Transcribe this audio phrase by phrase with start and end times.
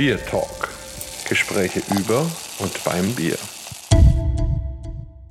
[0.00, 0.70] Beer Talk.
[1.28, 2.20] Gespräche über
[2.58, 3.36] und beim Bier.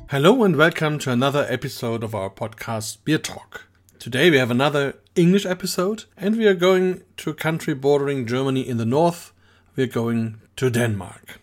[0.09, 3.65] Hello and welcome to another episode of our podcast Beer Talk.
[3.97, 8.61] Today we have another English episode and we are going to a country bordering Germany
[8.61, 9.33] in the north.
[9.75, 11.39] We are going to Denmark.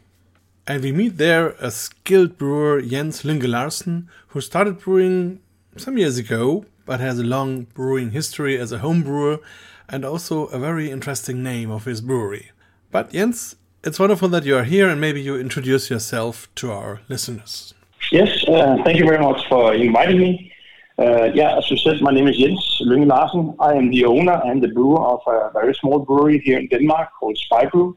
[0.68, 5.40] And we meet there a skilled brewer, Jens Lynge Larsen, who started brewing
[5.76, 9.40] some years ago, but has a long brewing history as a home brewer
[9.88, 12.52] and also a very interesting name of his brewery.
[12.90, 17.00] But Jens, it's wonderful that you are here and maybe you introduce yourself to our
[17.08, 17.74] listeners.
[18.10, 20.52] Yes, uh, thank you very much for inviting me.
[20.98, 23.54] Uh, yeah, as you said, my name is Jens Lynge Larsen.
[23.60, 27.10] I am the owner and the brewer of a very small brewery here in Denmark
[27.18, 27.96] called Spy Brew.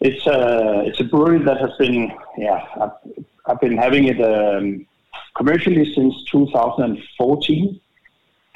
[0.00, 2.96] It's a uh, it's a brewery that has been yeah I've,
[3.46, 4.86] I've been having it um,
[5.36, 7.80] commercially since 2014.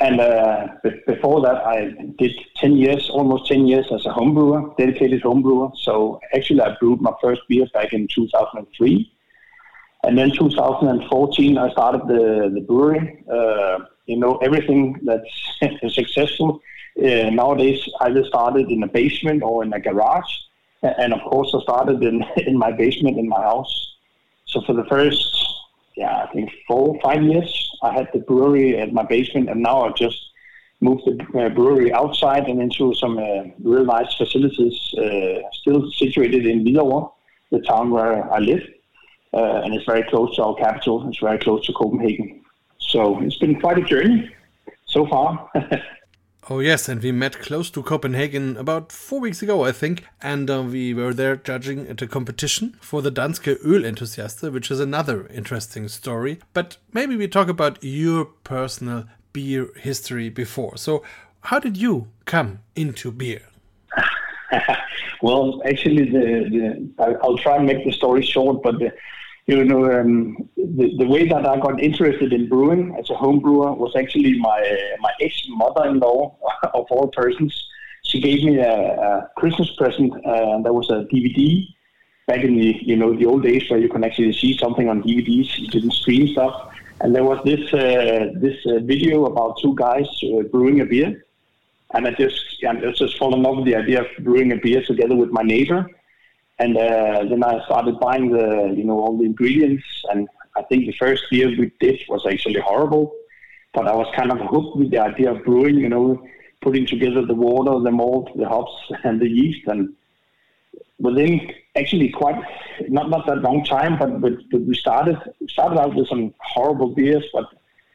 [0.01, 0.69] And uh,
[1.07, 5.43] before that, I did 10 years, almost 10 years as a home brewer, dedicated home
[5.43, 5.69] brewer.
[5.83, 9.13] So actually, I brewed my first beer back in 2003.
[10.03, 13.23] And then 2014, I started the, the brewery.
[13.31, 15.29] Uh, you know, everything that's
[15.95, 16.61] successful
[16.99, 20.33] uh, nowadays either started in a basement or in a garage.
[20.83, 23.97] And of course, I started in, in my basement in my house.
[24.47, 25.50] So for the first
[26.01, 27.53] yeah, I think four, five years.
[27.83, 30.19] I had the brewery at my basement, and now I've just
[30.81, 36.47] moved the uh, brewery outside and into some uh, real nice facilities, uh, still situated
[36.47, 37.13] in Hvidovre,
[37.51, 38.63] the town where I live.
[39.35, 41.07] Uh, and it's very close to our capital.
[41.09, 42.41] It's very close to Copenhagen.
[42.79, 44.31] So it's been quite a journey
[44.87, 45.51] so far.
[46.49, 50.51] Oh, yes, and we met close to Copenhagen about four weeks ago, I think, and
[50.51, 54.81] uh, we were there judging at a competition for the Danske Öl Enthusiast, which is
[54.81, 56.39] another interesting story.
[56.55, 60.79] But maybe we talk about your personal beer history before.
[60.79, 61.05] So,
[61.43, 63.43] how did you come into beer?
[65.23, 68.93] well, actually, the, the, I'll try and make the story short, but the,
[69.57, 73.41] you know, um, the, the way that I got interested in brewing as a home
[73.41, 74.61] brewer was actually my
[75.01, 76.37] my ex mother-in-law
[76.75, 77.53] of all persons.
[78.05, 80.13] She gave me a, a Christmas present.
[80.25, 81.67] Uh, that was a DVD
[82.27, 85.03] back in the you know the old days where you can actually see something on
[85.03, 85.59] DVDs.
[85.59, 90.09] You didn't stream stuff, and there was this uh, this uh, video about two guys
[90.25, 91.25] uh, brewing a beer,
[91.95, 94.83] and I just I just fallen in love with the idea of brewing a beer
[94.83, 95.87] together with my neighbor
[96.61, 99.85] and uh, then I started buying the, you know, all the ingredients.
[100.11, 103.15] And I think the first beer we did was actually horrible.
[103.73, 106.23] But I was kind of hooked with the idea of brewing, you know,
[106.61, 109.67] putting together the water, the malt, the hops, and the yeast.
[109.69, 109.95] And
[110.99, 112.37] within actually quite
[112.89, 115.17] not not that long time, but, but, but we started
[115.49, 117.47] started out with some horrible beers, but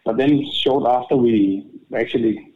[0.06, 2.52] but then short after we actually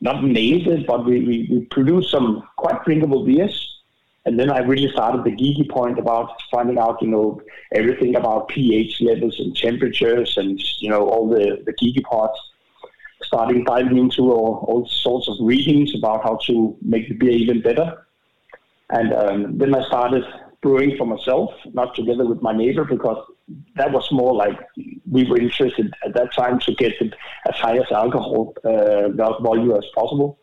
[0.00, 3.73] not nailed it, but we, we, we produced some quite drinkable beers
[4.26, 7.40] and then I really started the geeky point about finding out, you know,
[7.74, 12.38] everything about pH levels and temperatures and, you know, all the, the geeky parts.
[13.22, 17.60] Starting diving into all, all sorts of readings about how to make the beer even
[17.62, 18.06] better.
[18.90, 20.24] And um, then I started
[20.62, 23.24] brewing for myself, not together with my neighbor, because
[23.76, 24.58] that was more like
[25.10, 27.14] we were interested at that time to get it
[27.48, 29.08] as high as alcohol uh,
[29.40, 30.38] volume as possible.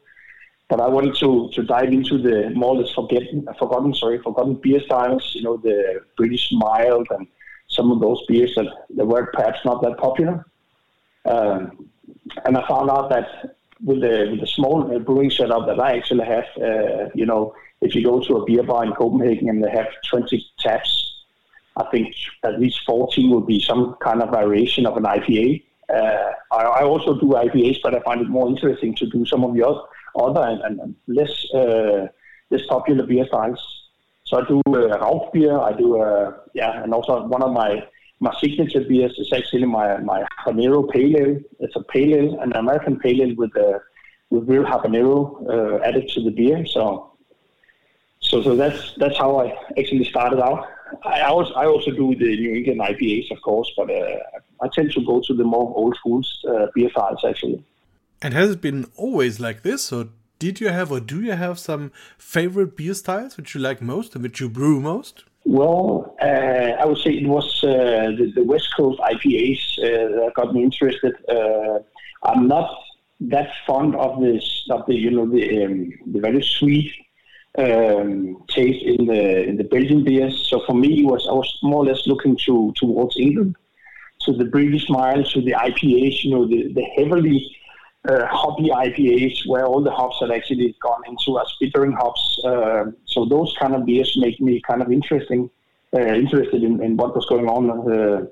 [0.72, 4.54] But I wanted to, to dive into the more or less forgotten, forgotten, sorry, forgotten
[4.54, 5.34] beer styles.
[5.36, 7.28] You know, the British mild and
[7.68, 10.46] some of those beers that, that were perhaps not that popular.
[11.26, 11.90] Um,
[12.46, 16.24] and I found out that with the with the small brewing setup that I actually
[16.24, 19.72] have, uh, you know, if you go to a beer bar in Copenhagen and they
[19.72, 21.26] have 20 taps,
[21.76, 22.16] I think
[22.46, 25.64] at least 14 will be some kind of variation of an IPA.
[25.94, 29.44] Uh, I, I, also do IPAs, but I find it more interesting to do some
[29.44, 29.82] of the other
[30.20, 32.08] other and, and less uh,
[32.50, 33.62] less popular beer styles.
[34.24, 35.58] So I do uh, Rauch beer.
[35.58, 37.84] I do uh, yeah, and also one of my
[38.20, 41.40] my signature beers is actually my my habanero pale ale.
[41.60, 43.80] It's a pale ale, an American pale ale with uh,
[44.30, 45.18] with real habanero
[45.50, 46.66] uh, added to the beer.
[46.66, 47.12] So
[48.20, 50.68] so so that's that's how I actually started out.
[51.04, 54.18] I also I also do the New England IPAs, of course, but uh,
[54.62, 57.64] I tend to go to the more old school uh, beer styles actually.
[58.22, 61.60] And has it been always like this, or did you have or do you have
[61.60, 65.24] some favorite beer styles which you like most and which you brew most?
[65.46, 66.26] Well, uh,
[66.82, 70.64] I would say it was uh, the, the, West Coast IPAs uh, that got me
[70.64, 71.14] interested.
[71.28, 71.80] Uh,
[72.24, 72.70] I'm not
[73.22, 76.92] that fond of this, of the you know the um, the very sweet
[77.58, 80.48] um, taste in the in the Belgian beers.
[80.48, 83.56] So for me, it was I was more or less looking to towards England,
[84.22, 86.24] to the British mild, to the IPAs.
[86.24, 87.58] You know, the, the heavily
[88.10, 92.40] uh, hoppy IPAs where all the hops have actually gone into as bittering hops.
[92.44, 95.50] Uh, so those kind of beers make me kind of interesting,
[95.96, 97.70] uh, interested in, in, what was going on.
[97.92, 98.26] Uh,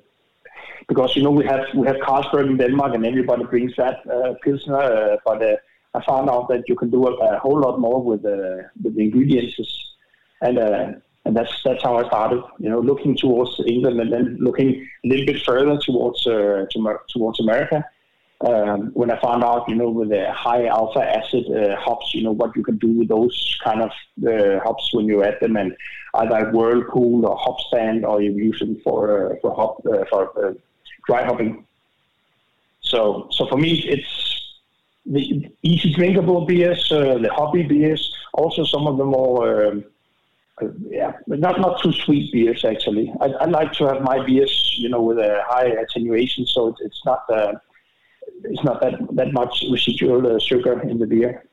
[0.88, 4.33] because you know we have we have Carlsberg in Denmark and everybody brings that uh,
[4.44, 5.44] pilsner, uh, but
[5.94, 9.04] I found out that you can do a, a whole lot more with with the
[9.04, 9.56] ingredients,
[10.42, 12.42] and and that's that's how I started.
[12.57, 16.68] You know, looking towards England and then looking a little bit further towards to,
[17.13, 17.86] towards America
[18.42, 22.24] um, when I found out, you know, with the high alpha acid uh, hops, you
[22.24, 23.92] know, what you can do with those kind of
[24.26, 25.76] uh, hops when you add them, and
[26.16, 30.46] either whirlpool or hop stand, or you use them for uh, for hop uh, for
[30.46, 30.54] uh,
[31.06, 31.66] dry hopping.
[32.82, 34.60] So, so for me, it's
[35.06, 39.68] the easy drinkable beers, uh, the hoppy beers, also some of the more.
[39.68, 39.84] Um,
[40.90, 43.14] yeah, not not too sweet beers actually.
[43.22, 46.82] I, I like to have my beers, you know, with a high attenuation, so it's,
[46.82, 47.24] it's not
[48.44, 51.44] it's not that that much residual uh, sugar in the beer.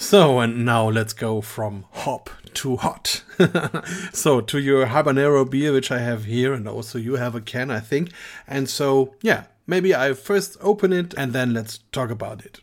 [0.00, 3.24] So, and now let's go from hop to hot.
[4.12, 7.68] so, to your habanero beer, which I have here, and also you have a can,
[7.70, 8.12] I think.
[8.46, 12.60] And so, yeah, maybe I first open it and then let's talk about it.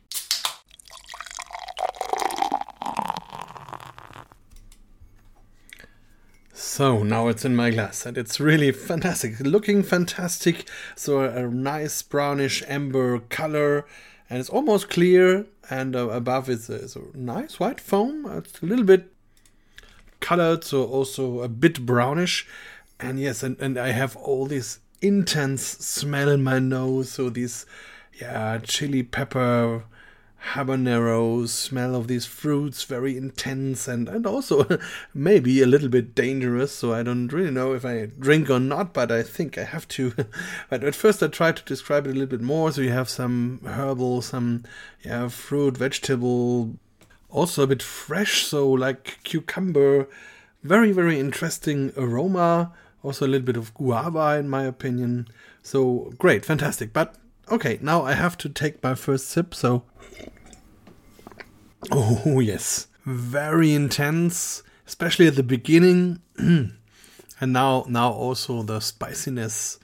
[6.75, 9.39] So now it's in my glass and it's really fantastic.
[9.39, 10.69] Looking fantastic.
[10.97, 13.85] So a, nice brownish amber color
[14.29, 18.25] and it's almost clear and uh, above is a, is a nice white foam.
[18.29, 19.09] It's a little bit
[20.19, 22.45] colored, so also a bit brownish.
[22.99, 27.09] And yes, and, and I have all this intense smell in my nose.
[27.09, 27.65] So these,
[28.19, 29.85] yeah, chili pepper
[30.53, 34.79] habanero smell of these fruits very intense and, and also
[35.13, 38.93] maybe a little bit dangerous so i don't really know if i drink or not
[38.93, 40.13] but i think i have to.
[40.69, 43.09] But at first i tried to describe it a little bit more so you have
[43.09, 44.63] some herbal some
[45.03, 46.75] yeah fruit vegetable
[47.29, 50.07] also a bit fresh so like cucumber
[50.63, 52.71] very very interesting aroma
[53.03, 55.27] also a little bit of guava in my opinion
[55.61, 56.93] so great fantastic.
[56.93, 57.15] But
[57.51, 59.83] okay now i have to take my first sip so
[61.91, 62.87] Oh, yes.
[63.05, 66.21] Very intense, especially at the beginning.
[66.37, 66.73] and
[67.41, 69.79] now now also the spiciness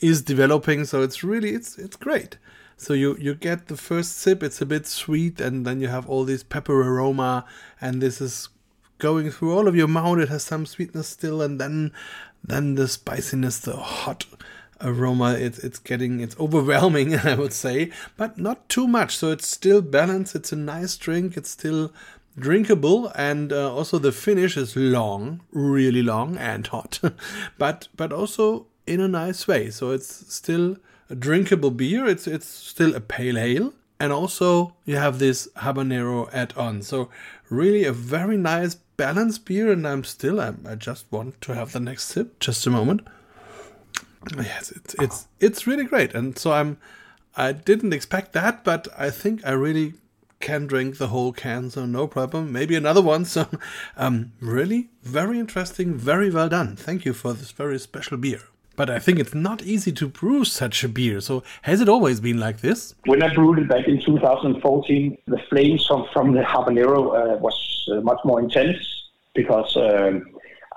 [0.00, 2.38] is developing, so it's really it's it's great.
[2.76, 6.08] So you you get the first sip, it's a bit sweet, and then you have
[6.08, 7.44] all this pepper aroma,
[7.80, 8.48] and this is
[8.98, 10.18] going through all of your mouth.
[10.18, 11.92] It has some sweetness still, and then
[12.44, 14.26] then the spiciness, the hot
[14.80, 15.32] aroma.
[15.34, 19.16] It's it's getting it's overwhelming, I would say, but not too much.
[19.16, 20.34] So it's still balanced.
[20.34, 21.36] It's a nice drink.
[21.36, 21.92] It's still
[22.38, 27.00] drinkable, and uh, also the finish is long, really long and hot,
[27.58, 29.70] but but also in a nice way.
[29.70, 30.76] So it's still
[31.10, 32.06] a drinkable beer.
[32.06, 36.82] It's it's still a pale ale, and also you have this habanero add-on.
[36.82, 37.10] So
[37.50, 41.72] really a very nice balanced beer, and I'm still I, I just want to have
[41.72, 42.38] the next sip.
[42.40, 43.02] Just a moment.
[44.36, 46.78] Yes, it's it's it's really great, and so I'm.
[47.36, 49.94] I didn't expect that, but I think I really
[50.40, 52.52] can drink the whole can, so no problem.
[52.52, 53.24] Maybe another one.
[53.38, 53.46] So,
[53.96, 56.76] um, really very interesting, very well done.
[56.76, 58.40] Thank you for this very special beer.
[58.74, 61.20] But I think it's not easy to brew such a beer.
[61.20, 62.94] So, has it always been like this?
[63.04, 67.88] When I brewed it back in 2014, the flames from, from the habanero uh, was
[67.92, 68.78] uh, much more intense
[69.34, 70.24] because um,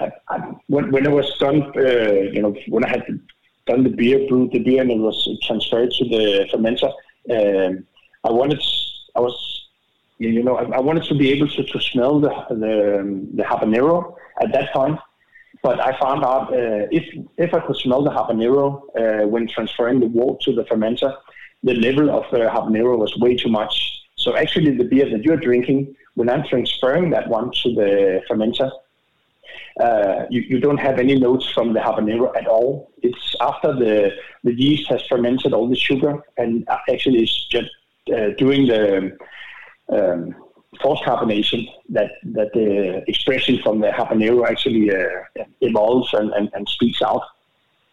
[0.02, 3.04] I, I, when, when it was done, uh, you know, when I had
[3.68, 6.92] done the beer, brewed the beer, and it was transferred to the fermenter,
[7.36, 7.86] um,
[8.24, 8.62] I wanted,
[9.16, 9.36] I was,
[10.18, 14.16] you know, I, I, wanted to be able to, to smell the, the, the habanero
[14.42, 15.00] at that point.
[15.64, 17.06] But I found out uh, if
[17.38, 21.16] if I could smell the habanero uh, when transferring the wort to the fermenter,
[21.62, 23.74] the level of uh, habanero was way too much.
[24.16, 28.72] So actually, the beer that you're drinking, when I'm transferring that one to the fermenter,
[29.80, 32.92] uh, you, you don't have any notes from the habanero at all.
[33.02, 34.12] It's after the,
[34.44, 37.70] the yeast has fermented all the sugar and actually is just
[38.14, 39.18] uh, doing the
[39.90, 40.36] um,
[40.82, 46.68] force carbonation that, that the expression from the habanero actually uh, evolves and, and, and
[46.68, 47.24] speaks out.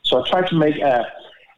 [0.02, 1.06] So I try to make a,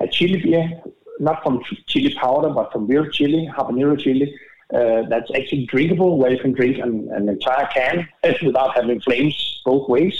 [0.00, 0.82] a chili beer,
[1.18, 4.34] not from chili powder, but from real chili, habanero chili,
[4.74, 8.08] uh, that's actually drinkable, where you can drink an, an entire can
[8.42, 10.14] without having flames both ways.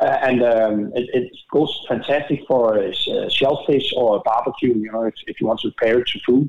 [0.00, 4.74] Uh, and um, it, it, goes fantastic for uh, shellfish or a barbecue.
[4.74, 6.48] You know, if, if you want to pair it to food.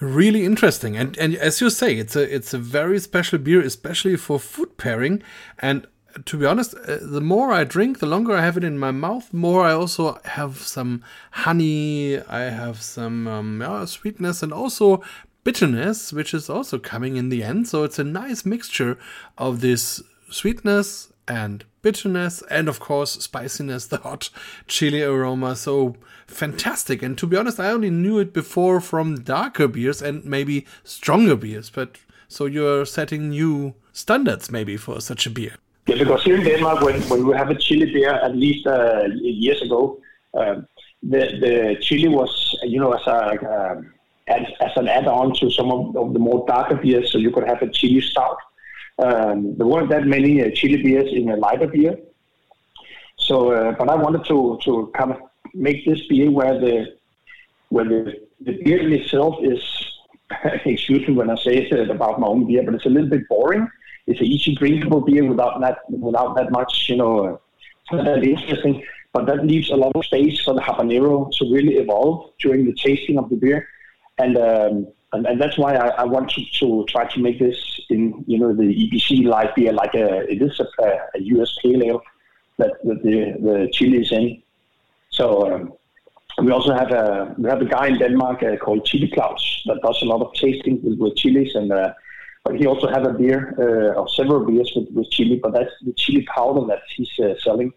[0.00, 4.16] Really interesting, and and as you say, it's a it's a very special beer, especially
[4.16, 5.22] for food pairing.
[5.58, 5.86] And
[6.24, 8.90] to be honest, uh, the more I drink, the longer I have it in my
[8.90, 12.18] mouth, more I also have some honey.
[12.18, 15.02] I have some um, yeah, sweetness, and also
[15.46, 17.68] bitterness, which is also coming in the end.
[17.68, 18.98] So it's a nice mixture
[19.38, 24.28] of this sweetness and bitterness and of course spiciness the hot
[24.66, 25.54] chili aroma.
[25.54, 25.94] So
[26.26, 27.00] fantastic.
[27.00, 31.36] And to be honest i only knew it before from darker beers and maybe stronger
[31.36, 31.90] beers but
[32.26, 35.54] so you're setting new standards maybe for such a beer.
[35.86, 39.04] Yeah because here in denmark when, when we have a chili beer at least uh,
[39.22, 40.00] years ago
[40.34, 40.56] uh,
[41.04, 42.32] the, the chili was
[42.64, 43.95] you know as a
[44.28, 47.46] as, as an add-on to some of, of the more darker beers so you could
[47.46, 48.38] have a chili stout
[48.98, 51.98] um, there weren't that many uh, chili beers in a lighter beer.
[53.18, 55.18] So, uh, but I wanted to, to kind of
[55.52, 56.96] make this beer where the
[57.68, 59.60] where the, the beer in itself is,
[60.64, 63.28] excuse me when I say it about my own beer, but it's a little bit
[63.28, 63.68] boring.
[64.06, 67.40] It's an easy drinkable beer without that without that much, you know,
[67.90, 68.82] uh, that interesting.
[69.12, 72.74] But that leaves a lot of space for the habanero to really evolve during the
[72.74, 73.66] tasting of the beer.
[74.18, 78.24] And um, and, and that's why I, I want to, try to make this in
[78.26, 80.66] you know the EBC light beer like a it is a,
[81.14, 82.02] a US pale ale
[82.58, 84.42] that, that the the chili is in.
[85.10, 85.72] So um,
[86.42, 89.80] we also have a we have a guy in Denmark uh, called Chili Klaus that
[89.82, 91.72] does a lot of tasting with, with chilies and.
[91.72, 91.92] Uh,
[92.44, 95.72] but he also has a beer uh, or several beers with, with chili, but that's
[95.84, 97.72] the chili powder that he's uh, selling.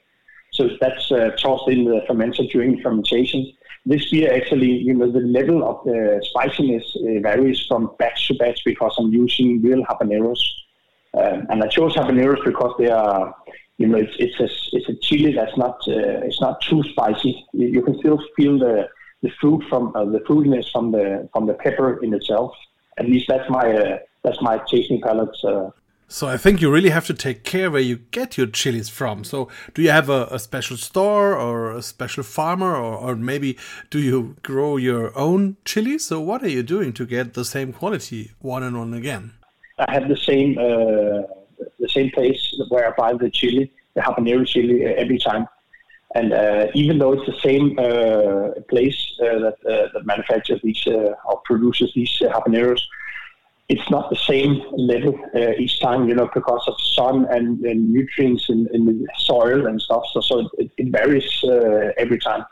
[0.52, 3.52] So that's uh, tossed in the fermenter during fermentation
[3.90, 8.36] this beer actually, you know, the level of the spiciness uh, varies from batch to
[8.36, 10.42] batch because I'm using real habaneros.
[11.18, 13.36] Um, and I chose habaneros because they are,
[13.80, 17.44] you know, it's, it's a it's a chili that's not uh, it's not too spicy.
[17.54, 18.88] You, you, can still feel the
[19.24, 22.56] the fruit from uh, the fruitiness from the from the pepper in itself.
[23.00, 25.36] At least that's my uh, that's my tasting palate.
[25.44, 25.72] Uh,
[26.12, 29.24] so I think you really have to take care where you get your chilies from.
[29.24, 33.58] So do you have a, a special store or a special farmer or, or, maybe
[33.92, 36.06] do you grow your own chilies?
[36.06, 39.34] So what are you doing to get the same quality one and one again?
[39.78, 41.22] I have the same uh,
[41.80, 45.48] the same place where I buy the chili, the habanero chili uh, every time.
[46.16, 50.84] And uh, even though it's the same uh, place uh, that, uh, that manufactures these
[50.88, 52.82] or produces these habaneros,
[53.70, 57.94] it's not the same level uh, each time, you know, because of sun and, and
[57.94, 60.04] nutrients in, in, the soil and stuff.
[60.12, 62.46] So, so it, it varies uh, every time.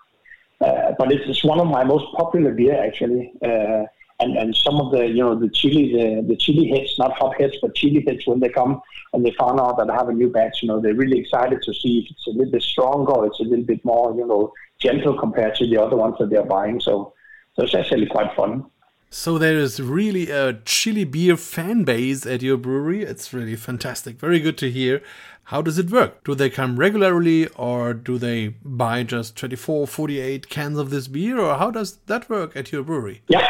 [0.62, 3.31] Uh, but it's, one of my most popular beer actually.
[3.43, 3.83] Uh,
[4.19, 7.39] and, and some of the, you know, the chili, the, the chili heads, not hot
[7.39, 8.81] heads, but chili heads when they come
[9.13, 11.62] and they found out that I have a new batch, you know, they're really excited
[11.62, 14.25] to see if it's a little bit stronger, or it's a little bit more, you
[14.25, 16.79] know, gentle compared to the other ones that they're buying.
[16.79, 17.13] So,
[17.55, 18.65] so it's actually quite fun.
[19.10, 23.04] So there is really a chili beer fan base at your brewery.
[23.04, 24.20] It's really fantastic.
[24.20, 25.02] Very good to hear.
[25.46, 26.26] How does it work?
[26.26, 31.40] Do they come regularly or do they buy just 24, 48 cans of this beer
[31.40, 33.22] or how does that work at your brewery?
[33.30, 33.48] Yeah,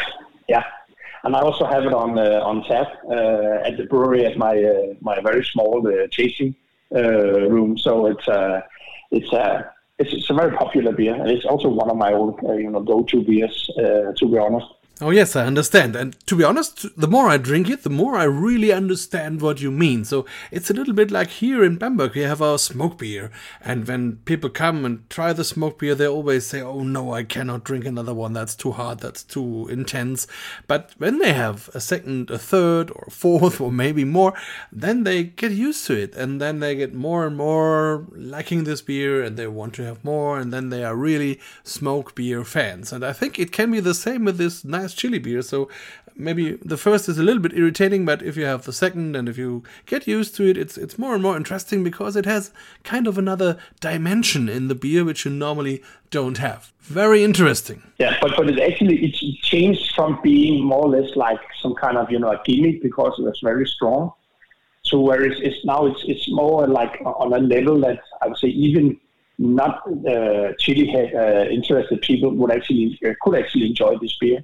[0.47, 0.63] yeah.
[1.23, 4.63] And I also have it on uh, on tap uh, at the brewery at my
[4.63, 6.55] uh, my very small uh, tasting
[6.95, 7.79] uh, room.
[7.79, 8.61] So it's uh,
[9.09, 12.39] it's a it's, it's, a very popular beer, and it's also one of my old
[12.43, 13.67] you know go-to beers.
[13.75, 14.67] to be honest,
[14.99, 15.95] Oh, yes, I understand.
[15.95, 19.61] And to be honest, the more I drink it, the more I really understand what
[19.61, 20.03] you mean.
[20.05, 23.29] So it's a little bit like here in Bamberg, we have our smoke beer.
[23.61, 27.25] And when people come and try the smoke beer, they always say, oh no, I
[27.25, 28.33] cannot drink another one.
[28.33, 28.99] That's too hard.
[28.99, 30.25] That's too intense.
[30.65, 34.33] But when they have a second, a third, or fourth, or maybe more,
[34.71, 36.15] then they get used to it.
[36.15, 40.03] And then they get more and more liking this beer and they want to have
[40.03, 40.39] more.
[40.39, 42.91] And then they are really smoke beer fans.
[42.91, 45.41] And I think it can be the same with this nice nice chili beer.
[45.41, 45.69] So
[46.15, 49.27] maybe the first is a little bit irritating, but if you have the second and
[49.29, 52.51] if you get used to it, it's it's more and more interesting because it has
[52.83, 56.71] kind of another dimension in the beer which you normally don't have.
[56.81, 57.81] Very interesting.
[57.99, 61.97] Yeah, but but it actually it changed from being more or less like some kind
[61.97, 64.11] of you know a gimmick because it was very strong.
[64.83, 68.47] So where it's, now it's it's more like on a level that I would say
[68.47, 68.97] even
[69.39, 74.43] not uh, uh, interested people would actually uh, could actually enjoy this beer.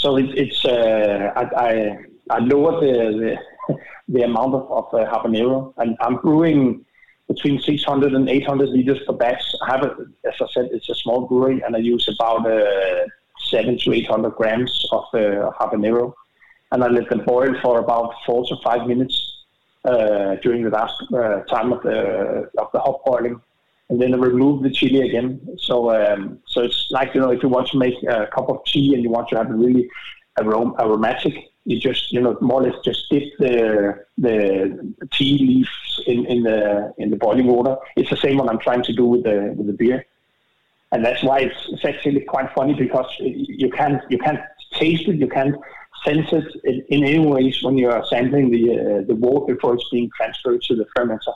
[0.00, 1.98] So it, it's uh, I, I,
[2.30, 3.36] I the,
[3.68, 3.76] the,
[4.08, 6.86] the amount of, of uh, habanero, and I'm brewing
[7.28, 9.44] between 600 and 800 liters per batch.
[9.62, 9.94] I have, a,
[10.26, 13.06] as I said, it's a small brewery, and I use about uh,
[13.50, 16.14] seven to 800 grams of uh, habanero,
[16.72, 19.44] and I let them boil for about four to five minutes
[19.84, 23.38] uh, during the last uh, time of the of the hot boiling
[23.90, 25.40] and then remove the chili again.
[25.58, 28.64] So um, so it's like you know if you want to make a cup of
[28.64, 29.90] tea and you want to have a really
[30.38, 36.00] arom- aromatic, you just you know more or less just dip the the tea leaves
[36.06, 37.76] in, in the in the boiling water.
[37.96, 40.06] It's the same what I'm trying to do with the with the beer,
[40.92, 44.40] and that's why it's, it's actually quite funny because you can't you can't
[44.72, 45.56] taste it, you can't
[46.04, 49.74] sense it in, in any ways when you are sampling the uh, the wort before
[49.74, 51.34] it's being transferred to the fermenter.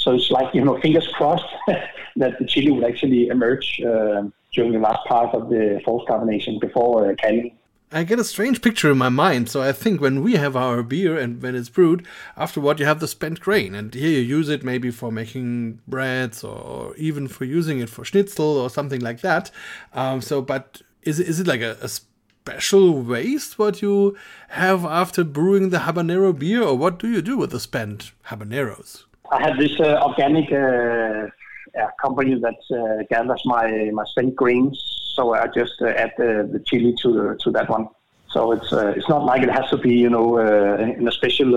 [0.00, 1.44] So it's like you know, fingers crossed
[2.16, 6.60] that the chili will actually emerge uh, during the last part of the force carbonation
[6.60, 7.56] before uh, canning.
[7.92, 9.48] I get a strange picture in my mind.
[9.48, 13.00] So I think when we have our beer and when it's brewed, afterward you have
[13.00, 17.44] the spent grain, and here you use it maybe for making breads or even for
[17.44, 19.50] using it for schnitzel or something like that.
[19.92, 24.16] Um, so, but is it, is it like a, a special waste what you
[24.50, 29.04] have after brewing the habanero beer, or what do you do with the spent habaneros?
[29.30, 34.76] I have this uh, organic uh, company that uh, gathers my my spent grains,
[35.14, 37.88] so I just uh, add the, the chili to to that one.
[38.28, 41.12] So it's uh, it's not like it has to be you know uh, in a
[41.12, 41.50] special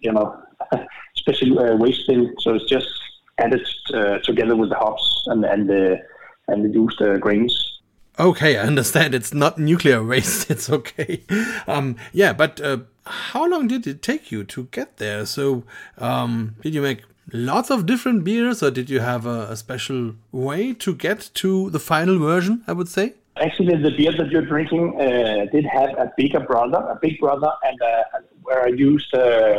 [0.00, 0.38] you know
[1.16, 2.34] special waste bin.
[2.40, 2.88] So it's just
[3.38, 3.66] added
[4.22, 5.98] together with the hops and and the
[6.48, 7.71] and the used grains.
[8.18, 9.14] Okay, I understand.
[9.14, 10.50] It's not nuclear waste.
[10.50, 11.22] It's okay.
[11.66, 15.24] Um, yeah, but uh, how long did it take you to get there?
[15.24, 15.64] So,
[15.98, 17.02] um, did you make
[17.32, 21.70] lots of different beers, or did you have a, a, special way to get to
[21.70, 22.62] the final version?
[22.66, 23.14] I would say.
[23.36, 27.50] Actually, the beer that you're drinking uh, did have a bigger brother, a big brother,
[27.64, 28.02] and uh,
[28.42, 29.58] where I used uh,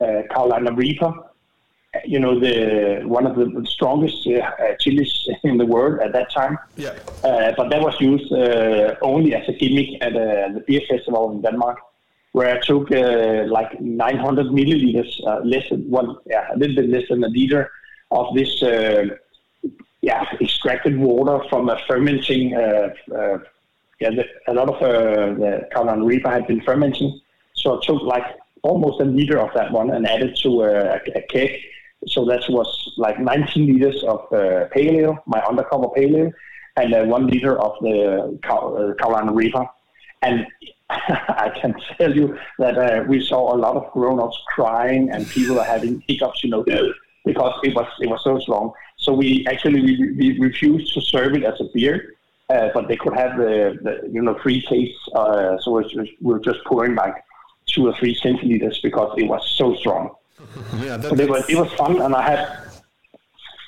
[0.00, 1.12] uh Carolina Reaper
[2.04, 6.30] you know, the one of the strongest uh, uh, chilies in the world at that
[6.30, 6.56] time.
[6.76, 6.94] Yeah.
[7.24, 11.32] Uh, but that was used uh, only as a gimmick at uh, the beer festival
[11.32, 11.78] in Denmark,
[12.32, 17.08] where I took uh, like 900 milliliters, less than one, yeah, a little bit less
[17.08, 17.70] than a liter
[18.12, 18.62] of this,
[20.00, 22.50] yeah, extracted water from a fermenting.
[22.50, 27.20] yeah, the, a lot of the Carolina Reaper had been fermenting,
[27.54, 28.24] so I took like
[28.62, 31.60] almost a liter of that one and added to a, a keg
[32.06, 36.32] so that was like 19 liters of uh, pale ale, my undercover pale ale,
[36.76, 39.66] and uh, one liter of the uh, Carolina Reaper.
[40.22, 40.46] And
[40.90, 45.58] I can tell you that uh, we saw a lot of grown-ups crying and people
[45.60, 46.64] are having hiccups, you know,
[47.24, 48.72] because it was it was so strong.
[48.96, 52.14] So we actually we, we refused to serve it as a beer,
[52.48, 54.98] uh, but they could have the, the you know free taste.
[55.14, 57.14] Uh, so we were just pouring like
[57.66, 60.14] two or three centiliters because it was so strong.
[60.80, 62.66] Yeah, it was it was fun, and I had.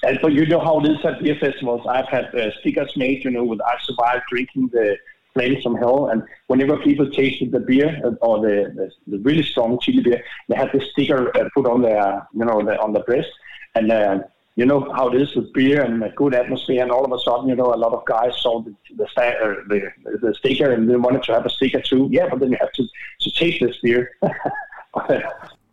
[0.05, 1.87] And, but you know how it is at beer festivals.
[1.89, 4.97] I've had uh, stickers made, you know, with "I survived drinking the
[5.33, 9.45] flames from hell," and whenever people tasted the beer uh, or the, the, the really
[9.45, 12.93] strong chili beer, they had this sticker uh, put on their, you know, the, on
[12.93, 13.31] the breast,
[13.75, 13.91] and.
[13.93, 14.21] Uh,
[14.55, 17.19] you know how it is with beer and a good atmosphere, and all of a
[17.21, 20.91] sudden, you know, a lot of guys saw the the, uh, the, the sticker and
[20.91, 22.09] they wanted to have a sticker too.
[22.11, 22.87] Yeah, but then you have to,
[23.21, 24.11] to taste this beer.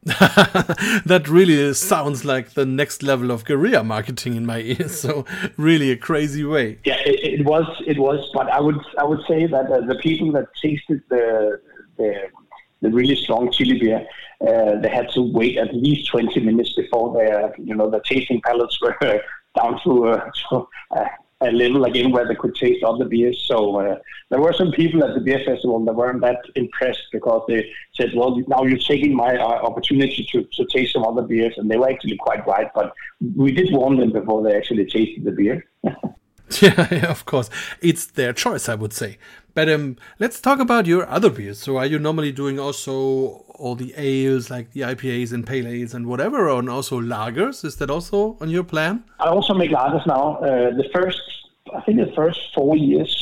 [0.03, 4.99] that really sounds like the next level of guerrilla marketing in my ears.
[5.09, 5.25] So
[5.57, 6.79] really a crazy way.
[6.83, 7.65] Yeah, it, it was.
[7.87, 8.29] It was.
[8.33, 11.59] But I would I would say that uh, the people that tasted the
[11.97, 12.29] the,
[12.81, 14.05] the really strong chili beer,
[14.47, 18.41] uh, they had to wait at least twenty minutes before their you know the tasting
[18.41, 18.97] palates were
[19.55, 21.05] down to, uh, to uh,
[21.41, 23.41] a level again where they could taste other beers.
[23.47, 23.97] So uh,
[24.29, 28.11] there were some people at the beer festival that weren't that impressed because they said,
[28.13, 31.77] "Well, now you're taking my uh, opportunity to, to taste some other beers," and they
[31.77, 32.69] were actually quite right.
[32.73, 32.93] But
[33.35, 35.65] we did warn them before they actually tasted the beer.
[36.61, 37.49] yeah, yeah, of course,
[37.81, 39.17] it's their choice, I would say.
[39.53, 41.59] But um, let's talk about your other beers.
[41.59, 45.93] So, are you normally doing also all the ales, like the IPAs and pale ales
[45.93, 47.63] and whatever, and also lagers?
[47.65, 49.03] Is that also on your plan?
[49.19, 50.37] I also make lagers now.
[50.37, 51.21] Uh, the first,
[51.75, 53.13] I think, the first four years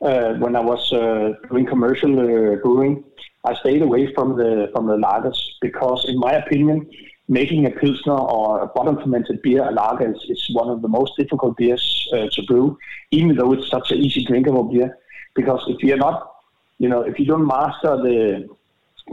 [0.00, 3.04] uh, when I was uh, doing commercial uh, brewing,
[3.44, 6.88] I stayed away from the from the lagers because, in my opinion,
[7.30, 10.88] making a pilsner or a bottom fermented beer, a lager, is, is one of the
[10.88, 12.76] most difficult beers uh, to brew,
[13.12, 14.98] even though it's such an easy drinkable beer.
[15.34, 16.34] Because if you're not,
[16.78, 18.48] you know, if you don't master the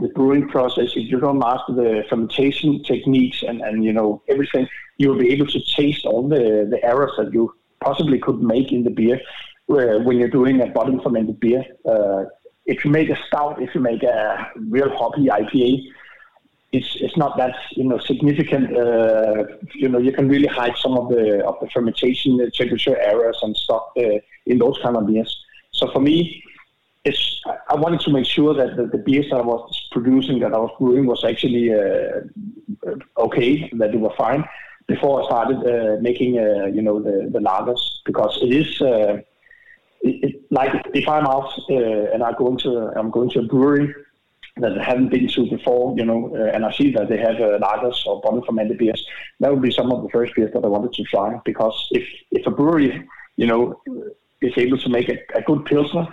[0.00, 4.68] the brewing process, if you don't master the fermentation techniques and, and you know everything,
[4.96, 8.84] you'll be able to taste all the, the errors that you possibly could make in
[8.84, 9.20] the beer
[9.66, 11.64] when you're doing a bottom fermented beer.
[11.84, 12.24] Uh,
[12.66, 15.82] if you make a stout, if you make a real hoppy IPA,
[16.72, 18.76] it's it's not that you know significant.
[18.76, 23.38] Uh, you know you can really hide some of the of the fermentation temperature errors
[23.42, 25.34] and stuff uh, in those kind of beers.
[25.70, 26.42] So for me,
[27.04, 30.52] it's I wanted to make sure that the, the beers that I was producing, that
[30.52, 32.20] I was brewing, was actually uh,
[33.16, 34.44] okay, that they were fine
[34.86, 38.80] before I started uh, making uh, you know the the lagers because it is.
[38.80, 39.20] Uh,
[40.00, 43.92] it, it, like if I'm out and I go into I'm going to a brewery
[44.60, 47.58] that haven't been to before, you know, uh, and I see that they have uh,
[47.58, 49.04] lagers or bottom fermented beers,
[49.40, 51.40] that would be some of the first beers that I wanted to try.
[51.44, 53.80] Because if if a brewery, you know,
[54.40, 56.06] is able to make a, a good pilsner,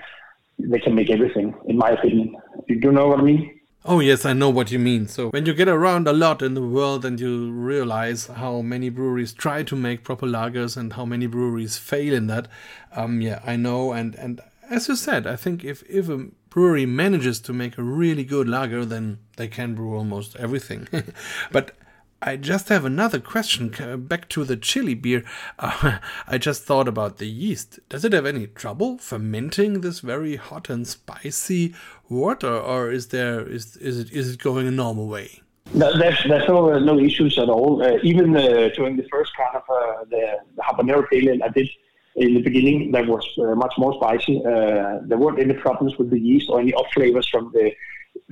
[0.60, 2.36] they can make everything, in my opinion.
[2.68, 3.60] You do know what I mean?
[3.88, 5.08] Oh, yes, I know what you mean.
[5.08, 8.90] So, when you get around a lot in the world and you realize how many
[8.90, 12.48] breweries try to make proper lagers and how many breweries fail in that,
[12.96, 13.92] um, yeah, I know.
[13.92, 17.84] And, and as you said, I think if, if a brewery manages to make a
[17.84, 20.88] really good lager, then they can brew almost everything.
[21.52, 21.76] but
[22.22, 23.74] I just have another question
[24.08, 25.26] back to the chili beer.
[25.60, 27.80] Uh, I just thought about the yeast.
[27.90, 31.76] Does it have any trouble fermenting this very hot and spicy
[32.08, 35.42] water, or is there is is it is it going a normal way?
[35.74, 37.84] No, there's there's no no issues at all.
[37.84, 41.70] Uh, even uh, during the first kind of uh, the, the habanero pale I did
[42.16, 44.42] in the beginning, that was uh, much more spicy.
[44.44, 47.72] there weren't any problems with the yeast or any off flavors from the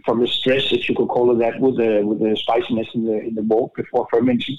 [0.05, 3.05] from the stress, if you could call it that, with the with the spiciness in
[3.05, 4.57] the in the malt before fermenting.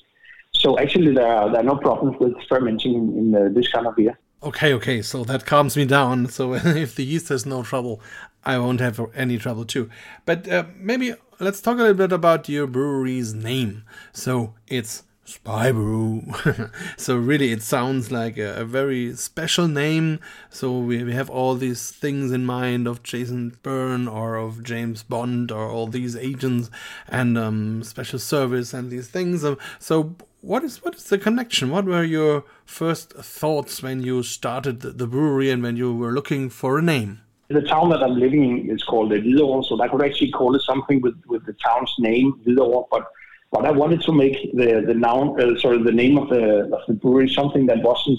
[0.53, 3.87] So actually, there are, there are no problems with fermenting in, in uh, this kind
[3.87, 4.19] of beer.
[4.43, 6.29] Okay, okay, so that calms me down.
[6.29, 8.01] So if the yeast has no trouble,
[8.45, 9.91] I won't have any trouble too.
[10.25, 13.85] But uh, maybe let's talk a little bit about your brewery's name.
[14.13, 16.23] So it's Spy Brew.
[16.97, 20.21] so really, it sounds like a, a, very special name.
[20.51, 25.03] So we, we have all these things in mind of Jason Bourne or of James
[25.03, 26.71] Bond or all these agents
[27.09, 29.45] and um, special service and these things.
[29.79, 31.71] So what is what is the connection?
[31.71, 36.13] What were your first thoughts when you started the, the brewery and when you were
[36.13, 37.23] looking for a name?
[37.49, 40.63] The town that I'm living in is called Hvidovre, so I could actually call it
[40.63, 43.07] something with, with the town's name, Hvidovre, but
[43.55, 46.45] but I wanted to make the the noun, uh, sorry, the name of the
[46.77, 48.19] of the brewery something that wasn't,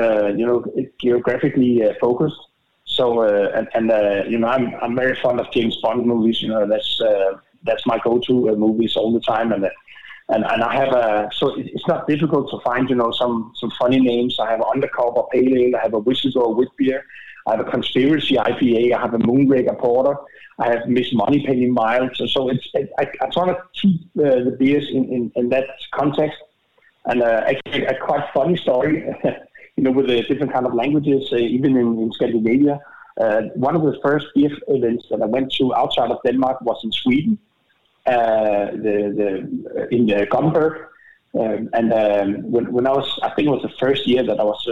[0.00, 0.58] uh, you know,
[1.02, 2.40] geographically uh, focused.
[2.84, 6.40] So uh, and, and uh, you know, I'm I'm very fond of James Bond movies.
[6.40, 7.32] You know, that's uh,
[7.64, 9.64] that's my go-to movies all the time, and.
[10.34, 13.70] and, and I have a so it's not difficult to find you know some some
[13.80, 14.32] funny names.
[14.38, 15.76] I have undercover pale ale.
[15.78, 17.00] I have a whistleblower wit beer.
[17.46, 18.82] I have a conspiracy IPA.
[18.96, 20.16] I have a moonraker porter.
[20.58, 22.16] I have Miss Moneypenny Mild.
[22.16, 22.68] So, so it's
[22.98, 26.38] I, I try to keep uh, the beers in, in, in, that context.
[27.06, 29.04] And uh, actually, a quite funny story,
[29.76, 32.80] you know, with the different kind of languages, uh, even in, in Scandinavia.
[33.20, 36.80] Uh, one of the first beer events that I went to outside of Denmark was
[36.84, 37.38] in Sweden,
[38.06, 40.86] uh, the, the, in the Gothenburg.
[41.38, 44.40] Um, and um, when, when I was, I think it was the first year that
[44.40, 44.66] I was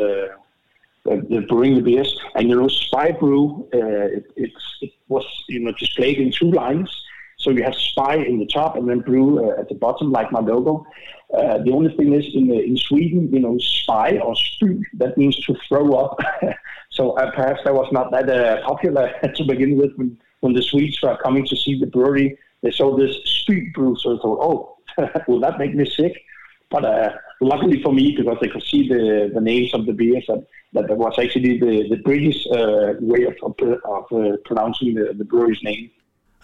[1.09, 2.19] uh, uh, brewing the beers.
[2.35, 6.91] And you know, Spy Brew, uh, it, it was you know displayed in two lines.
[7.39, 10.33] So you have Spy in the top and then Brew uh, at the bottom, like
[10.33, 10.87] my logo.
[11.33, 15.37] Uh, the only thing is, in in Sweden, you know, Spy or Spy that means
[15.47, 16.19] to throw up.
[16.91, 19.93] so uh, perhaps that was not that uh, popular to begin with.
[19.97, 23.97] When when the Swedes were coming to see the brewery, they saw this Spy Brew,
[23.97, 24.77] so they thought, oh,
[25.29, 26.23] will that make me sick?
[26.71, 30.25] But uh, luckily for me, because they could see the, the names of the beers,
[30.29, 35.15] that, that was actually the, the British uh, way of, of, of uh, pronouncing the,
[35.15, 35.91] the brewery's name.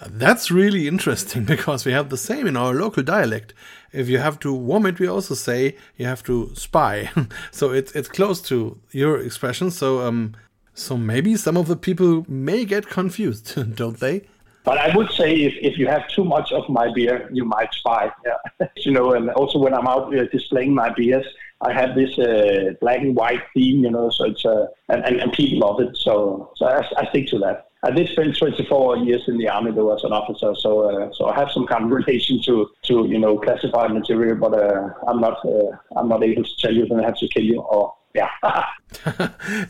[0.09, 3.55] That's really interesting because we have the same in our local dialect.
[3.93, 7.11] If you have to warm it, we also say you have to spy.
[7.51, 9.71] so it's it's close to your expression.
[9.71, 10.35] So um,
[10.75, 14.23] so maybe some of the people may get confused, don't they?
[14.65, 17.73] But I would say if, if you have too much of my beer, you might
[17.75, 18.11] spy.
[18.25, 18.67] Yeah.
[18.77, 21.27] you know, and also when I'm out uh, displaying my beers,
[21.61, 25.21] I have this uh, black and white theme, you know, so it's uh, and, and,
[25.21, 25.97] and people love it.
[25.97, 27.69] So so I, I stick to that.
[27.85, 31.27] I did spend 24 years in the army though as an officer, so uh, so
[31.27, 35.21] I have some kind of relation to to you know classified material, but uh, I'm
[35.21, 37.93] not uh, I'm not able to tell you that I have to kill you or
[38.15, 38.29] yeah.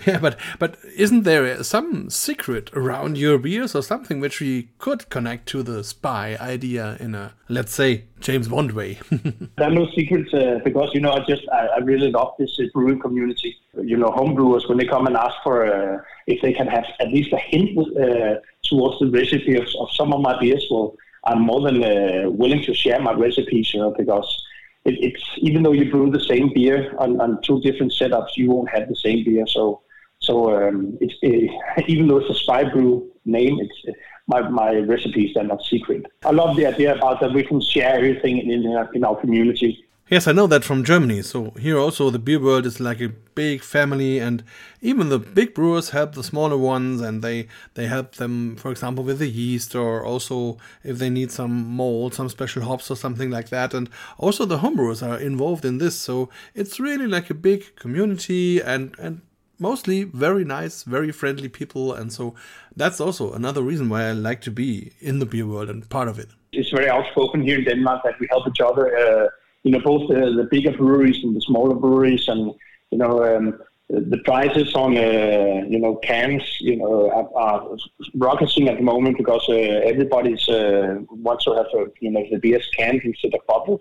[0.06, 5.08] yeah, but but isn't there some secret around your beers or something which we could
[5.10, 8.98] connect to the spy idea in a let's say James Bond way?
[9.10, 12.58] there are no secrets uh, because you know I just I, I really love this
[12.60, 13.56] uh, brewing community.
[13.80, 17.08] You know, homebrewers when they come and ask for uh, if they can have at
[17.08, 21.40] least a hint uh, towards the recipe of, of, some of my beers, well, I'm
[21.40, 23.72] more than uh, willing to share my recipes.
[23.72, 24.44] You know, because
[24.84, 28.50] it, it's even though you brew the same beer on, on two different setups, you
[28.50, 29.46] won't have the same beer.
[29.46, 29.82] So
[30.20, 35.36] so um, it's uh, even though it's a spy brew name, it's my my recipes
[35.36, 36.06] are not secret.
[36.24, 39.16] I love the idea about that we can share everything in in our, in our
[39.20, 39.84] community.
[40.08, 41.22] Yes, I know that from Germany.
[41.22, 44.44] So here also the beer world is like a big family, and
[44.82, 49.04] even the big brewers help the smaller ones, and they they help them, for example,
[49.04, 53.30] with the yeast, or also if they need some mold, some special hops or something
[53.30, 53.72] like that.
[53.74, 53.88] And
[54.18, 58.94] also the homebrewers are involved in this, so it's really like a big community, and
[58.98, 59.22] and
[59.58, 62.34] mostly very nice, very friendly people, and so
[62.76, 66.08] that's also another reason why I like to be in the beer world and part
[66.08, 66.28] of it.
[66.52, 68.84] It's very outspoken here in Denmark that we help each other.
[68.94, 69.28] Uh,
[69.62, 72.52] you know, both the, the bigger breweries and the smaller breweries, and
[72.90, 77.76] you know, um, the prices on uh, you know cans you know are, are
[78.14, 82.38] rocketing at the moment because uh, everybody's uh, wants to have uh, you know the
[82.38, 83.80] beers canned instead of bottled,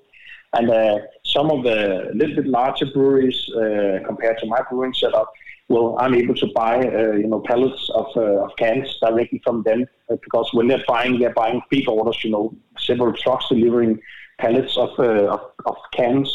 [0.53, 5.31] and uh, some of the little bit larger breweries uh, compared to my brewing setup
[5.71, 9.63] well, I'm able to buy uh, you know pallets of, uh, of cans directly from
[9.63, 13.99] them uh, because when they're buying they're buying big orders you know several trucks delivering
[14.41, 16.29] pallets of uh, of, of cans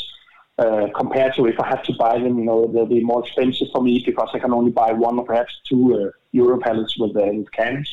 [0.58, 3.68] uh, compared to if I have to buy them, you know, they'll be more expensive
[3.72, 7.14] for me because I can only buy one or perhaps two uh, euro pallets with,
[7.14, 7.88] uh, with cans.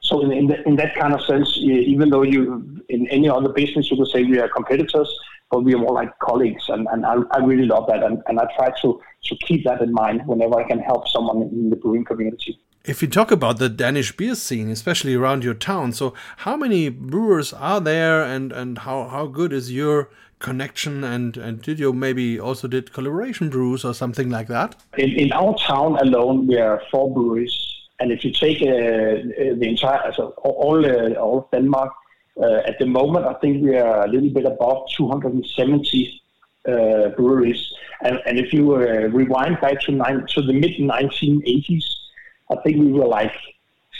[0.00, 3.50] So in, in, the, in, that kind of sense, even though you in any other
[3.50, 5.08] business you could say we are competitors,
[5.50, 8.38] but we are more like colleagues, and, and I, I really love that, and, and
[8.38, 11.76] I try to to keep that in mind whenever I can help someone in the
[11.76, 12.58] brewing community.
[12.84, 16.88] If you talk about the Danish beer scene, especially around your town, so how many
[16.88, 21.92] brewers are there, and and how how good is your connection and and did you
[21.92, 26.56] maybe also did collaboration brews or something like that in, in our town alone we
[26.56, 27.52] are four breweries
[27.98, 31.92] and if you take uh, the entire so all uh, all of denmark
[32.42, 36.22] at the moment i think we are a little bit above 270
[36.68, 37.72] uh, breweries
[38.02, 41.84] and, and if you uh, rewind back to, nine, to the mid 1980s
[42.50, 43.32] i think we were like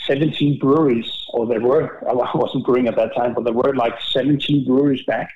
[0.07, 3.99] 17 breweries or there were i wasn't brewing at that time but there were like
[4.01, 5.29] 17 breweries back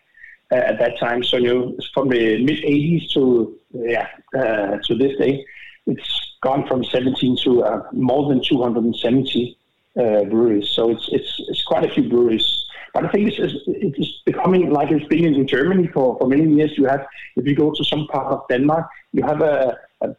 [0.53, 1.23] uh, at that time.
[1.23, 5.43] So you from the mid 80s to yeah uh, to this day,
[5.87, 9.57] it's gone from 17 to uh, more than 270
[9.95, 10.69] breweries.
[10.69, 12.62] So it's it's it's quite a few breweries.
[12.93, 16.77] But I think it's, it's becoming like it's been in Germany for, for many years.
[16.77, 20.09] You have, if you go to some part of Denmark, you have a, a,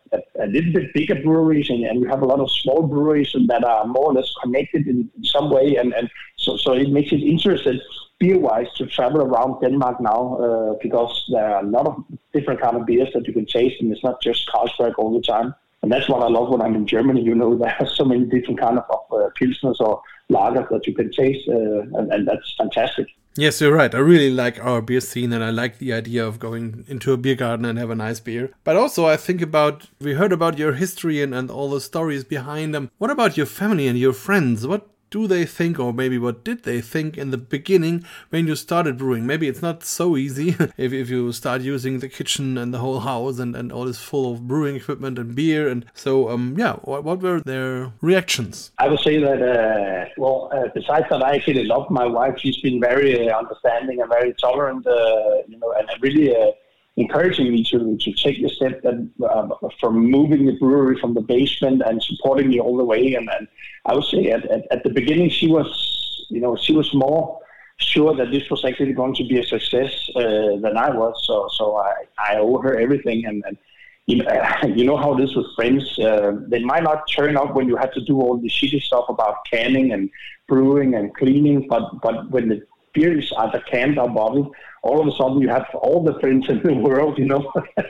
[0.40, 3.62] a little bit bigger breweries and, and you have a lot of small breweries that
[3.64, 5.76] are more or less connected in, in some way.
[5.76, 7.80] And, and so, so it makes it interesting
[8.18, 12.76] beer-wise to travel around Denmark now uh, because there are a lot of different kind
[12.76, 15.54] of beers that you can taste, and it's not just Carlsberg all the time.
[15.84, 17.20] And that's what I love when I'm in Germany.
[17.20, 20.00] You know, there are so many different kind of uh, pilsners or
[20.32, 23.08] lagers that you can taste, uh, and, and that's fantastic.
[23.36, 23.94] Yes, you're right.
[23.94, 27.18] I really like our beer scene and I like the idea of going into a
[27.18, 28.52] beer garden and have a nice beer.
[28.62, 32.22] But also I think about we heard about your history and, and all the stories
[32.24, 32.90] behind them.
[32.98, 34.68] What about your family and your friends?
[34.68, 38.56] What do they think, or maybe what did they think in the beginning when you
[38.56, 39.24] started brewing?
[39.24, 42.98] Maybe it's not so easy if, if you start using the kitchen and the whole
[42.98, 45.68] house and, and all this full of brewing equipment and beer.
[45.68, 48.72] And so, um, yeah, what, what were their reactions?
[48.78, 52.34] I would say that, uh, well, uh, besides that, I actually love my wife.
[52.38, 56.50] She's been very uh, understanding and very tolerant, uh, you know, and really uh,
[56.96, 61.20] encouraging me to, to take the step that, uh, from moving the brewery from the
[61.20, 63.14] basement and supporting me all the way.
[63.14, 63.48] And, and
[63.86, 67.40] I would say at, at, at, the beginning, she was, you know, she was more
[67.78, 71.20] sure that this was actually going to be a success uh, than I was.
[71.26, 73.26] So, so I, I owe her everything.
[73.26, 73.58] And, and
[74.06, 74.44] you, know,
[74.76, 77.92] you know how this with friends, uh, they might not turn up when you have
[77.94, 80.10] to do all the shitty stuff about canning and
[80.46, 82.62] brewing and cleaning, but, but when the
[82.94, 86.62] beers either canned or bottled, all of a sudden you have all the friends in
[86.62, 87.52] the world, you know.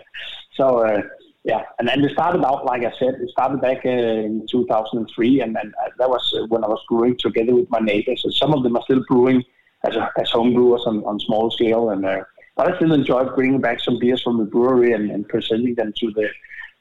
[0.54, 1.02] so uh,
[1.44, 5.40] yeah, and then it started out like I said, it started back uh, in 2003,
[5.40, 8.22] and, and uh, that was uh, when I was brewing together with my neighbors.
[8.24, 9.44] And some of them are still brewing
[9.84, 12.24] as a, as home brewers on, on small scale, and uh,
[12.56, 15.92] but I still enjoy bringing back some beers from the brewery and, and presenting them
[15.98, 16.28] to the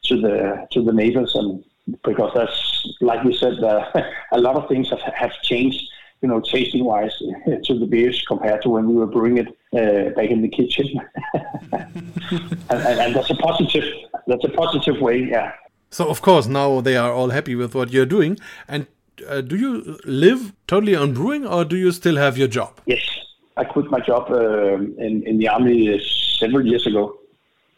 [0.05, 1.63] to the to the neighbors, and
[2.03, 3.91] because that's like we said, uh,
[4.31, 5.83] a lot of things have, have changed
[6.23, 7.13] you know, tasting wise
[7.65, 10.88] to the beers compared to when we were brewing it uh, back in the kitchen.
[11.73, 13.83] and, and, and, that's a positive.
[14.25, 15.17] That's a positive way.
[15.19, 15.51] Yeah.
[15.91, 18.39] So of course now they are all happy with what you're doing.
[18.69, 18.88] And
[19.27, 22.79] uh, do you live totally on brewing, or do you still have your job?
[22.86, 23.05] Yes,
[23.57, 24.75] I quit my job uh,
[25.07, 25.99] in in the army
[26.39, 27.19] several years ago.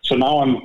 [0.04, 0.62] So now I'm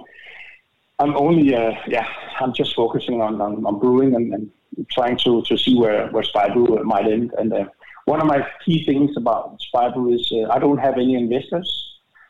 [0.99, 2.07] I'm only uh, yeah
[2.41, 4.51] I'm just focusing on on, on brewing and, and
[4.91, 7.33] trying to, to see where, where Spybrew might end.
[7.39, 7.65] And uh,
[8.07, 11.69] one of my key things about Spybrew is uh, I don't have any investors.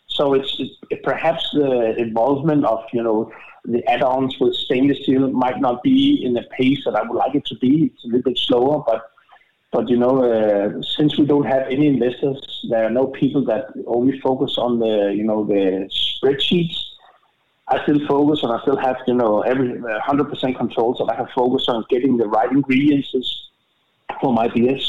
[0.07, 3.33] So it's, it, perhaps the involvement of, you know,
[3.64, 7.35] the add-ons with stainless steel might not be in the pace that I would like
[7.35, 7.90] it to be.
[7.92, 9.11] It's a little bit slower, but
[9.72, 13.66] but you know, uh, since we don't have any investors, there are no people that
[13.87, 16.89] only focus on the you know the spreadsheets
[17.70, 20.96] I still focus and I still have, you know, every 100% control.
[20.96, 23.14] So I have focus on getting the right ingredients
[24.20, 24.85] for my beers.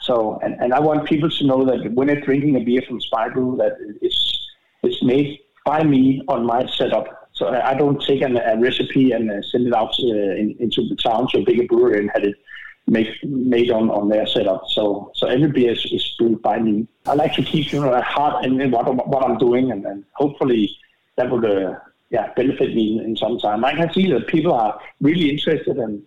[0.00, 3.00] So, and, and I want people to know that when they're drinking a beer from
[3.00, 4.48] Spybrew, that it's,
[4.82, 7.28] it's made by me on my setup.
[7.32, 10.88] So I don't take an, a recipe and uh, send it out uh, in, into
[10.88, 12.34] the town to a bigger brewery and have it
[12.86, 14.62] make, made on, on their setup.
[14.68, 16.88] So so every beer is, is brewed by me.
[17.04, 20.04] I like to keep you know at heart in what, what I'm doing, and, and
[20.14, 20.76] hopefully
[21.16, 21.74] that would uh,
[22.10, 23.64] yeah benefit me in, in some time.
[23.64, 26.02] I can see that people are really interested and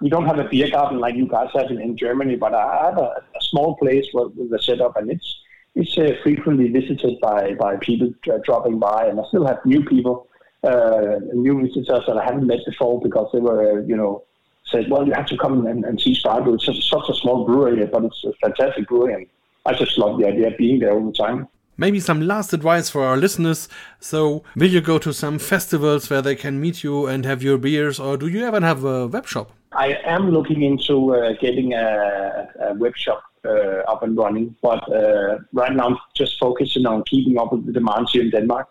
[0.00, 2.86] we don't have a beer garden like you guys have in, in Germany, but I
[2.86, 5.36] have a, a small place with, with the setup, and it's
[5.74, 9.84] it's uh, frequently visited by by people uh, dropping by, and I still have new
[9.84, 10.28] people,
[10.62, 14.24] uh, new visitors that I haven't met before because they were, you know,
[14.66, 16.54] said, well, you have to come and, and see Spargo.
[16.54, 19.26] It's such a small brewery, but it's a fantastic brewery, and
[19.66, 21.48] I just love the idea of being there all the time.
[21.80, 23.66] Maybe some last advice for our listeners.
[24.00, 27.56] So, will you go to some festivals where they can meet you and have your
[27.56, 29.50] beers, or do you even have a web shop?
[29.72, 34.82] I am looking into uh, getting a, a, web shop uh, up and running, but
[34.92, 38.68] uh, right now I'm just focusing on keeping up with the demands here in Denmark.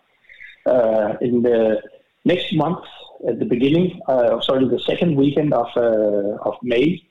[0.67, 1.81] Uh, in the
[2.25, 2.85] next month,
[3.27, 7.01] at the beginning, uh, sorry, the second weekend of uh, of May,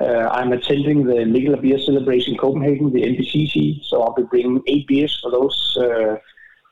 [0.00, 4.86] uh, I'm attending the Mikkeller Beer Celebration Copenhagen, the MBCC, so I'll be bringing eight
[4.86, 6.16] beers for those uh,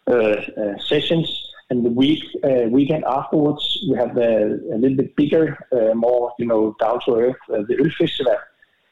[0.06, 1.50] uh, uh, sessions.
[1.70, 2.22] And the week
[2.68, 5.56] weekend afterwards, we have a, a little bit bigger,
[5.94, 8.36] more you know down to earth, the Øl Festival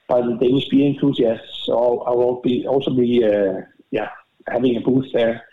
[0.09, 1.65] by the Danish beer enthusiasts.
[1.67, 3.23] So I will be also be
[3.91, 4.09] yeah
[4.49, 5.45] having a booth there,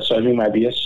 [0.00, 0.80] serving my beers.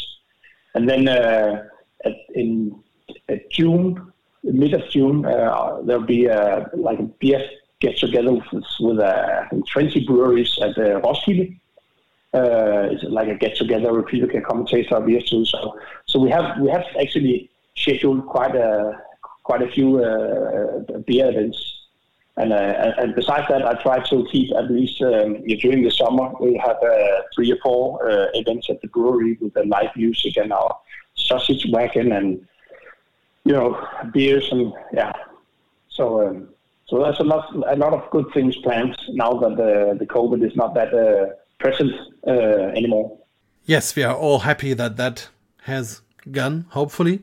[0.74, 2.82] And then at, in
[3.28, 4.12] at June,
[4.52, 7.48] mid of June, uh, there'll be a, like a beer
[7.80, 11.56] get together with, with uh, 20 breweries at uh, Roskilde.
[12.34, 15.44] Uh, it's like a get together where people can come and taste our beers too.
[15.46, 19.00] So, so we have we have actually scheduled quite a
[19.44, 21.74] quite a few uh, beer events.
[22.36, 26.30] And, uh, and besides that, I try to keep at least um, during the summer
[26.38, 30.36] we have uh, three or four uh, events at the brewery with the live music
[30.36, 30.78] and our
[31.14, 32.46] sausage wagon and
[33.48, 33.82] you know,
[34.12, 35.12] beers and yeah.
[35.88, 36.48] So um,
[36.86, 40.46] so there's a lot a lot of good things planned now that the the COVID
[40.46, 41.92] is not that uh, present
[42.26, 43.18] uh, anymore.
[43.64, 45.28] Yes, we are all happy that that
[45.62, 46.66] has gone.
[46.70, 47.22] Hopefully,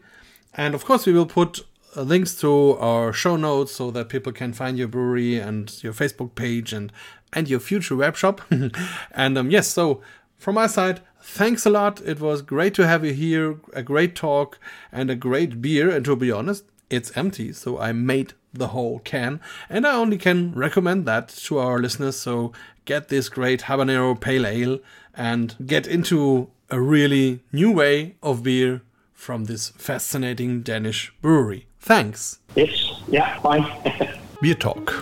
[0.56, 1.64] and of course we will put
[1.96, 5.94] uh, links to our show notes so that people can find your brewery and your
[5.94, 6.92] Facebook page and
[7.34, 8.42] and your future web shop.
[9.12, 10.02] and um, yes, so
[10.38, 12.02] from my side, thanks a lot.
[12.02, 13.60] It was great to have you here.
[13.74, 14.60] A great talk
[14.92, 15.90] and a great beer.
[15.90, 19.42] And to be honest, it's empty, so I made the whole can.
[19.70, 22.16] And I only can recommend that to our listeners.
[22.16, 22.54] So
[22.86, 24.80] get this great habanero pale ale
[25.14, 28.82] and get into a really new way of beer
[29.14, 31.68] from this fascinating Danish brewery.
[31.80, 32.40] Thanks.
[32.56, 33.64] Yes, yeah, fine.
[34.42, 34.94] BierTalk,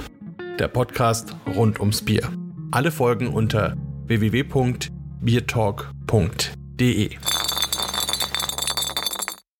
[0.57, 2.31] der Podcast rund ums Bier.
[2.71, 3.75] Alle Folgen unter
[4.07, 7.17] www biertalk.de.